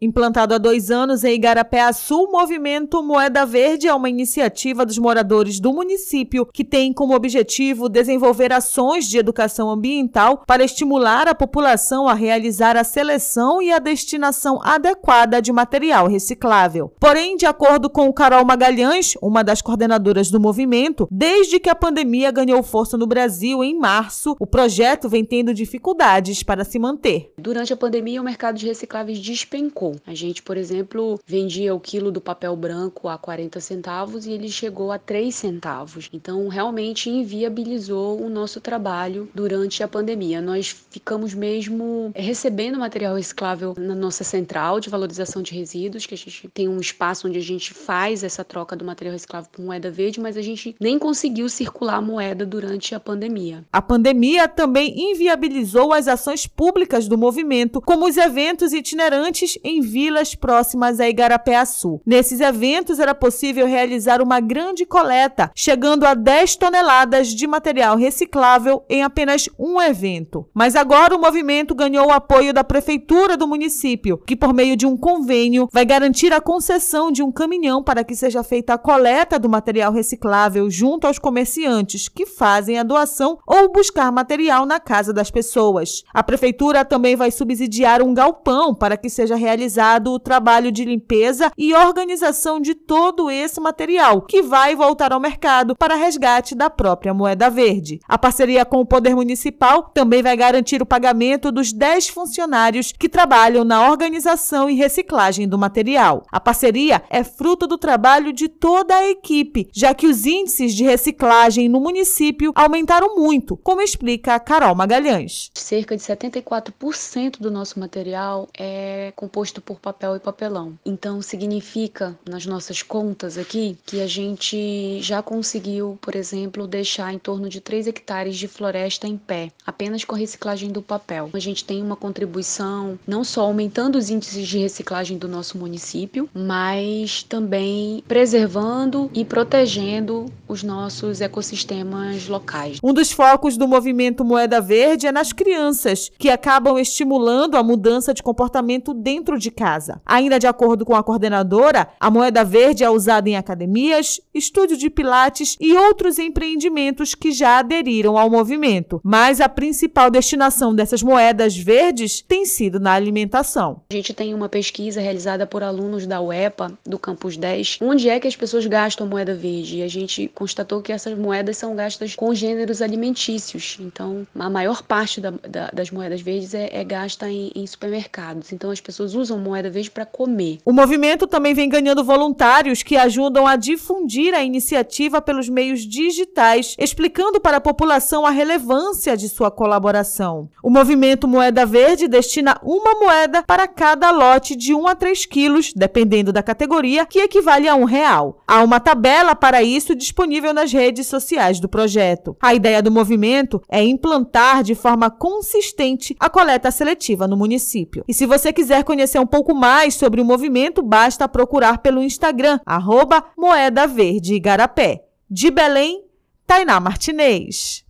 [0.00, 5.58] Implantado há dois anos em Igarapé-Açu, o movimento Moeda Verde é uma iniciativa dos moradores
[5.58, 12.06] do município que tem como objetivo desenvolver ações de educação ambiental para estimular a população
[12.06, 16.92] a realizar a seleção e a destinação adequada de material reciclável.
[17.00, 22.30] Porém, de acordo com Carol Magalhães, uma das coordenadoras do movimento, desde que a pandemia
[22.30, 27.32] ganhou força no Brasil em março, o projeto vem tendo dificuldades para se manter.
[27.36, 32.10] Durante a pandemia, o mercado de recicláveis despencou a gente, por exemplo, vendia o quilo
[32.10, 36.08] do papel branco a 40 centavos e ele chegou a 3 centavos.
[36.12, 40.40] Então, realmente inviabilizou o nosso trabalho durante a pandemia.
[40.40, 46.18] Nós ficamos mesmo recebendo material reciclável na nossa central de valorização de resíduos, que a
[46.18, 49.90] gente tem um espaço onde a gente faz essa troca do material reciclável por moeda
[49.90, 53.64] verde, mas a gente nem conseguiu circular a moeda durante a pandemia.
[53.72, 59.80] A pandemia também inviabilizou as ações públicas do movimento, como os eventos itinerantes em em
[59.80, 62.00] vilas próximas a Igarapé-Açu.
[62.04, 68.82] Nesses eventos era possível realizar uma grande coleta, chegando a 10 toneladas de material reciclável
[68.88, 70.46] em apenas um evento.
[70.52, 74.86] Mas agora o movimento ganhou o apoio da prefeitura do município, que por meio de
[74.86, 79.38] um convênio vai garantir a concessão de um caminhão para que seja feita a coleta
[79.38, 85.12] do material reciclável junto aos comerciantes que fazem a doação ou buscar material na casa
[85.12, 86.02] das pessoas.
[86.12, 90.84] A prefeitura também vai subsidiar um galpão para que seja realizado realizado o trabalho de
[90.84, 96.70] limpeza e organização de todo esse material, que vai voltar ao mercado para resgate da
[96.70, 98.00] própria moeda verde.
[98.08, 103.08] A parceria com o Poder Municipal também vai garantir o pagamento dos 10 funcionários que
[103.08, 106.24] trabalham na organização e reciclagem do material.
[106.32, 110.84] A parceria é fruto do trabalho de toda a equipe, já que os índices de
[110.84, 115.50] reciclagem no município aumentaram muito, como explica Carol Magalhães.
[115.54, 120.78] Cerca de 74% do nosso material é composto por papel e papelão.
[120.84, 127.18] Então significa nas nossas contas aqui que a gente já conseguiu, por exemplo, deixar em
[127.18, 131.30] torno de 3 hectares de floresta em pé, apenas com a reciclagem do papel.
[131.32, 136.28] A gente tem uma contribuição não só aumentando os índices de reciclagem do nosso município,
[136.34, 142.78] mas também preservando e protegendo os nossos ecossistemas locais.
[142.82, 148.14] Um dos focos do movimento Moeda Verde é nas crianças, que acabam estimulando a mudança
[148.14, 150.00] de comportamento dentro de de casa.
[150.04, 154.90] Ainda de acordo com a coordenadora, a moeda verde é usada em academias, estúdio de
[154.90, 159.00] pilates e outros empreendimentos que já aderiram ao movimento.
[159.02, 163.82] Mas a principal destinação dessas moedas verdes tem sido na alimentação.
[163.90, 168.20] A gente tem uma pesquisa realizada por alunos da UEPA, do Campus 10, onde é
[168.20, 169.78] que as pessoas gastam moeda verde.
[169.78, 173.78] E a gente constatou que essas moedas são gastas com gêneros alimentícios.
[173.80, 178.52] Então, a maior parte da, da, das moedas verdes é, é gasta em, em supermercados.
[178.52, 180.58] Então, as pessoas usam moeda verde para comer.
[180.64, 186.74] O movimento também vem ganhando voluntários que ajudam a difundir a iniciativa pelos meios digitais,
[186.78, 190.48] explicando para a população a relevância de sua colaboração.
[190.62, 195.72] O movimento Moeda Verde destina uma moeda para cada lote de 1 a 3 quilos,
[195.74, 198.42] dependendo da categoria, que equivale a um real.
[198.46, 202.36] Há uma tabela para isso disponível nas redes sociais do projeto.
[202.40, 208.04] A ideia do movimento é implantar de forma consistente a coleta seletiva no município.
[208.08, 212.58] E se você quiser conhecer um pouco mais sobre o movimento, basta procurar pelo Instagram,
[212.66, 215.04] arroba Moeda Verde Igarapé.
[215.30, 216.02] De Belém,
[216.46, 217.84] Tainá Martinez.